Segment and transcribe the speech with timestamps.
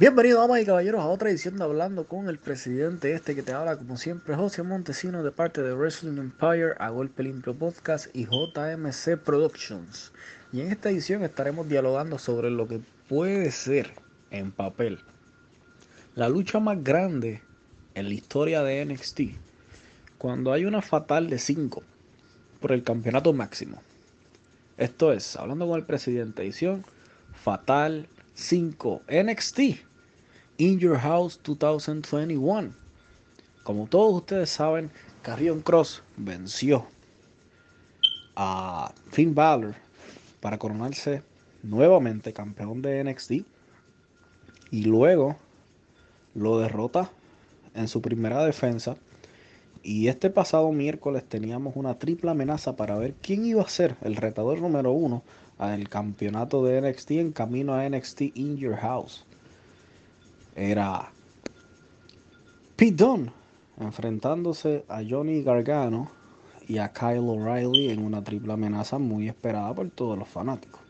[0.00, 3.52] Bienvenidos, damas y caballeros, a otra edición de Hablando con el presidente este que te
[3.52, 8.26] habla, como siempre, José Montesino, de parte de Wrestling Empire, a Golpe Limpio Podcast y
[8.26, 10.12] JMC Productions.
[10.52, 13.90] Y en esta edición estaremos dialogando sobre lo que puede ser,
[14.30, 15.00] en papel,
[16.14, 17.42] la lucha más grande
[17.96, 19.20] en la historia de NXT,
[20.16, 21.82] cuando hay una fatal de 5
[22.60, 23.82] por el campeonato máximo.
[24.76, 26.84] Esto es, hablando con el presidente, edición
[27.32, 29.87] fatal 5 NXT
[30.60, 32.74] In Your House 2021.
[33.62, 34.90] Como todos ustedes saben,
[35.22, 36.84] Carrion Cross venció
[38.34, 39.76] a Finn Balor
[40.40, 41.22] para coronarse
[41.62, 43.32] nuevamente campeón de NXT
[44.72, 45.36] y luego
[46.34, 47.08] lo derrota
[47.74, 48.96] en su primera defensa
[49.84, 54.16] y este pasado miércoles teníamos una triple amenaza para ver quién iba a ser el
[54.16, 55.22] retador número uno
[55.56, 59.24] al campeonato de NXT en camino a NXT In Your House
[60.58, 61.12] era
[62.74, 63.04] Pete
[63.78, 66.10] enfrentándose a Johnny Gargano
[66.66, 70.80] y a Kyle O'Reilly en una triple amenaza muy esperada por todos los fanáticos.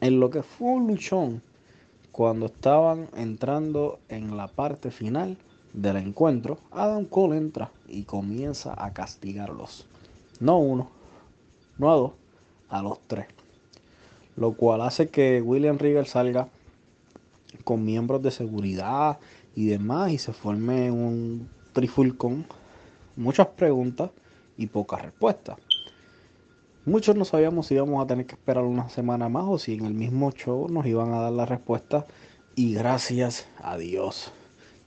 [0.00, 1.42] En lo que fue un luchón
[2.12, 5.38] cuando estaban entrando en la parte final
[5.72, 9.86] del encuentro, Adam Cole entra y comienza a castigarlos.
[10.40, 10.90] No uno,
[11.78, 12.12] no a dos,
[12.68, 13.26] a los tres.
[14.36, 16.48] Lo cual hace que William Regal salga
[17.62, 19.18] con miembros de seguridad
[19.54, 22.46] y demás y se forme un trifulcón,
[23.16, 24.10] muchas preguntas
[24.56, 25.56] y pocas respuestas.
[26.86, 29.86] Muchos no sabíamos si íbamos a tener que esperar una semana más o si en
[29.86, 32.06] el mismo show nos iban a dar la respuesta
[32.54, 34.32] y gracias a Dios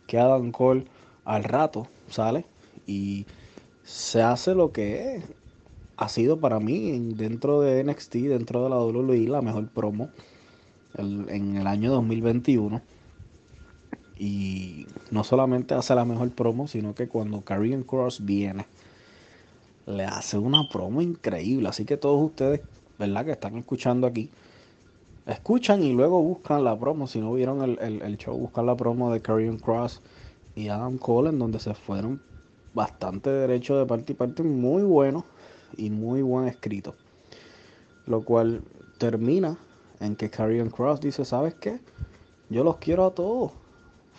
[0.05, 0.85] que Adam Cole
[1.25, 2.45] al rato sale
[2.85, 3.25] y
[3.83, 5.23] se hace lo que
[5.97, 10.09] ha sido para mí dentro de NXT, dentro de la WWE, la mejor promo
[10.97, 12.81] en el año 2021.
[14.19, 18.65] Y no solamente hace la mejor promo, sino que cuando Karrion Cross viene,
[19.85, 21.69] le hace una promo increíble.
[21.69, 22.61] Así que todos ustedes,
[22.97, 23.25] ¿verdad?
[23.25, 24.29] Que están escuchando aquí,
[25.27, 27.07] escuchan y luego buscan la promo.
[27.07, 30.01] Si no vieron el, show, buscan la promo de Karrion Cross
[30.55, 32.21] y Adam Cole, en donde se fueron
[32.73, 35.25] bastante derecho de parte y parte, muy bueno
[35.77, 36.95] y muy buen escrito.
[38.07, 38.61] Lo cual
[38.97, 39.57] termina
[39.99, 41.79] en que Karrion Cross dice, ¿sabes qué?
[42.49, 43.51] Yo los quiero a todos.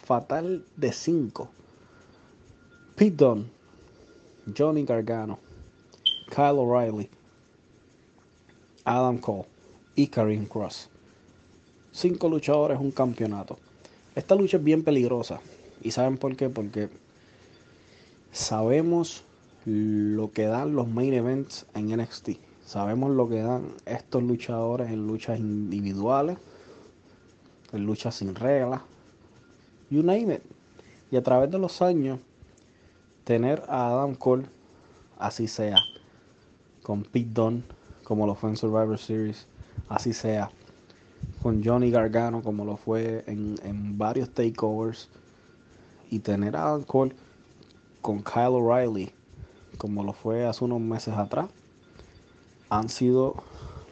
[0.04, 1.48] Fatal de 5.
[2.96, 3.44] Pete Dunne,
[4.56, 5.38] Johnny Gargano,
[6.30, 7.08] Kyle O'Reilly,
[8.84, 9.44] Adam Cole
[9.94, 10.88] y Karrion Cross.
[11.92, 13.58] Cinco luchadores, un campeonato.
[14.14, 15.40] Esta lucha es bien peligrosa.
[15.80, 16.48] ¿Y saben por qué?
[16.48, 16.88] Porque
[18.32, 19.22] sabemos
[19.64, 22.30] lo que dan los main events en NXT.
[22.68, 26.36] Sabemos lo que dan estos luchadores en luchas individuales,
[27.72, 28.82] en luchas sin reglas,
[29.88, 30.42] you name it.
[31.10, 32.18] Y a través de los años,
[33.24, 34.44] tener a Adam Cole,
[35.18, 35.78] así sea,
[36.82, 37.62] con Pete Dunne,
[38.04, 39.46] como lo fue en Survivor Series,
[39.88, 40.50] así sea,
[41.40, 45.08] con Johnny Gargano, como lo fue en, en varios takeovers,
[46.10, 47.16] y tener a Adam Cole
[48.02, 49.10] con Kyle O'Reilly,
[49.78, 51.48] como lo fue hace unos meses atrás
[52.70, 53.36] han sido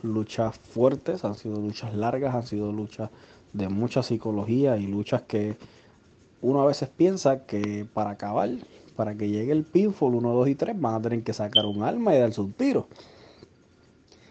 [0.03, 3.10] luchas fuertes, han sido luchas largas, han sido luchas
[3.53, 5.56] de mucha psicología y luchas que
[6.42, 8.50] uno a veces piensa que para acabar,
[8.94, 11.82] para que llegue el pinfall 1, 2 y 3, van a tener que sacar un
[11.82, 12.87] arma y darse un tiro.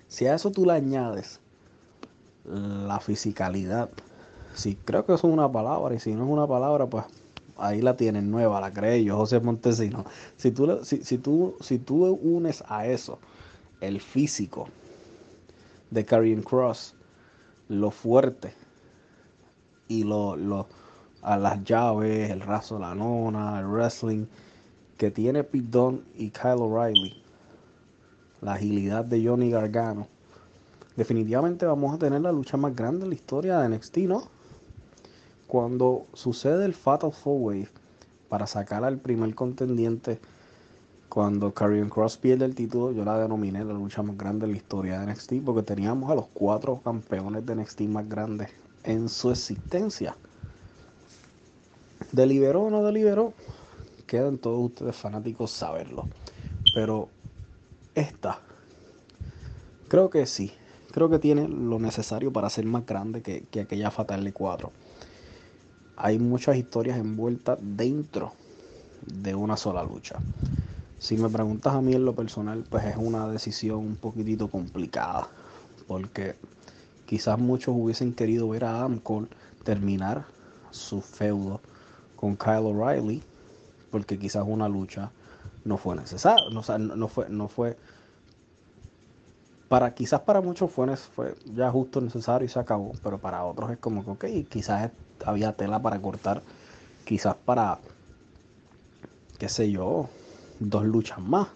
[0.07, 1.39] Si a eso tú le añades
[2.45, 3.89] la fisicalidad,
[4.53, 7.05] si creo que eso es una palabra y si no es una palabra, pues
[7.57, 10.05] ahí la tienen nueva, la creo yo, José Montesino.
[10.37, 13.19] Si tú, si, si, tú, si tú unes a eso,
[13.87, 14.67] el físico
[15.91, 16.95] de Karrion Cross,
[17.69, 18.53] lo fuerte
[19.87, 20.67] y lo,
[21.21, 24.25] a las llaves, el raso de la nona, el wrestling
[24.97, 27.21] que tiene Pete Dunne y Kyle O'Reilly,
[28.41, 30.07] la agilidad de Johnny Gargano.
[30.95, 34.29] Definitivamente vamos a tener la lucha más grande en la historia de NXT, ¿no?
[35.47, 37.69] Cuando sucede el Fatal Four Wave
[38.29, 40.19] para sacar al primer contendiente
[41.09, 44.57] cuando Karrion Cross pierde el título, yo la denominé la lucha más grande de la
[44.57, 48.49] historia de NXT porque teníamos a los cuatro campeones de NXT más grandes
[48.83, 50.15] en su existencia.
[52.11, 53.33] ¿Deliberó o no deliberó?
[54.07, 56.07] Quedan todos ustedes fanáticos saberlo.
[56.73, 57.09] Pero
[57.93, 58.39] esta,
[59.87, 60.51] creo que sí.
[60.91, 64.71] Creo que tiene lo necesario para ser más grande que, que aquella Fatal de 4.
[65.97, 68.33] Hay muchas historias envueltas dentro
[69.05, 70.19] de una sola lucha.
[70.97, 75.27] Si me preguntas a mí en lo personal, pues es una decisión un poquitito complicada,
[75.87, 76.35] porque
[77.05, 79.27] quizás muchos hubiesen querido ver a Adam Cole
[79.63, 80.25] terminar
[80.71, 81.61] su feudo
[82.15, 83.21] con Kyle O'Reilly,
[83.91, 85.11] porque quizás una lucha
[85.63, 86.61] no fue necesaria, no,
[86.95, 87.77] no, fue, no fue,
[89.67, 93.71] para quizás para muchos fue, fue ya justo necesario y se acabó, pero para otros
[93.71, 94.91] es como que, ok, quizás
[95.25, 96.41] había tela para cortar,
[97.03, 97.79] quizás para,
[99.37, 100.09] qué sé yo,
[100.59, 101.47] dos luchas más.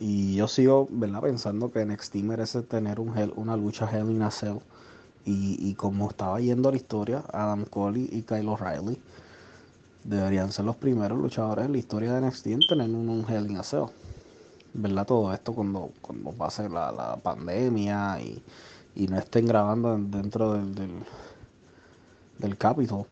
[0.00, 1.22] Y yo sigo ¿verdad?
[1.22, 4.30] pensando que NXT merece tener un una lucha Hell in a.
[5.24, 8.98] Y, y, como estaba yendo la historia, Adam Cole y Kyle O'Reilly
[10.04, 13.50] deberían ser los primeros luchadores en la historia de NXT en tener un, un Hell
[13.50, 13.86] in a Cell.
[14.72, 15.06] ¿Verdad?
[15.06, 18.42] Todo esto cuando, cuando pase la, la pandemia y,
[18.94, 20.90] y, no estén grabando dentro del, del,
[22.38, 23.04] del Capitol.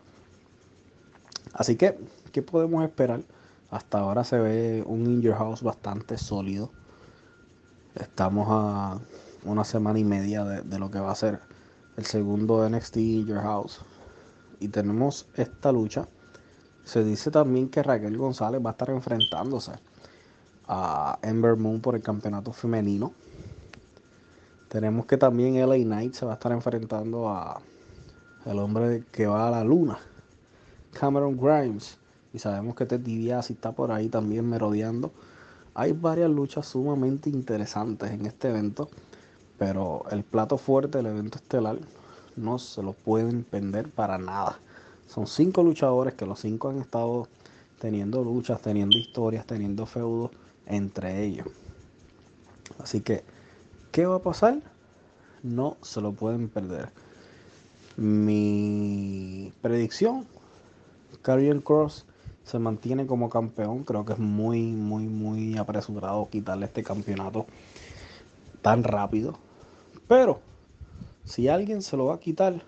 [1.53, 1.99] Así que,
[2.33, 3.23] ¿qué podemos esperar?
[3.71, 6.71] Hasta ahora se ve un In Your House bastante sólido.
[7.95, 8.99] Estamos a
[9.45, 11.41] una semana y media de, lo que va a ser
[11.97, 13.81] el segundo NXT In Your House.
[14.61, 16.07] Y tenemos esta lucha.
[16.85, 19.73] Se dice también que Raquel González va a estar enfrentándose
[20.69, 23.13] a Ember Moon por el campeonato femenino.
[24.69, 27.61] Tenemos que también LA Knight se va a estar enfrentando a
[28.45, 29.99] el hombre que va a la luna,
[30.93, 31.99] Cameron Grimes
[32.37, 35.11] y sabemos que Ted DiBiase está por ahí también merodeando.
[35.73, 38.91] Hay varias luchas sumamente interesantes en este evento,
[39.57, 41.79] pero el plato fuerte del evento estelar
[42.37, 44.59] no se lo pueden perder para nada.
[45.07, 47.27] Son cinco luchadores que los cinco han estado
[47.79, 50.31] teniendo luchas, teniendo historias, teniendo feudos
[50.67, 51.47] entre ellos.
[52.79, 53.25] Así que,
[53.93, 54.61] ¿qué va a pasar?
[55.43, 56.91] No se lo pueden perder.
[57.97, 60.27] Mi predicción,
[61.23, 62.05] Karrion Cross
[62.47, 63.85] se mantiene como campeón.
[63.85, 67.47] Creo que es muy, muy, muy apresurado quitarle este campeonato
[68.63, 69.37] tan rápido.
[70.09, 70.41] Pero
[71.25, 72.63] si alguien se lo va a quitar,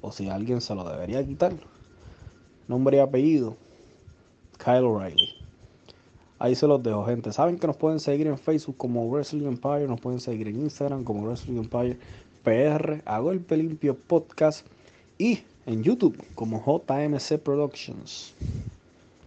[0.00, 1.52] o si alguien se lo debería quitar,
[2.68, 3.56] nombre y apellido,
[4.58, 5.34] Kyle O'Reilly.
[6.38, 7.32] Ahí se los dejo, gente.
[7.32, 11.04] Saben que nos pueden seguir en Facebook como Wrestling Empire, nos pueden seguir en Instagram
[11.04, 11.98] como Wrestling Empire
[12.42, 14.66] PR, Hago el Limpio Podcast
[15.18, 18.34] y en YouTube como JMC Productions.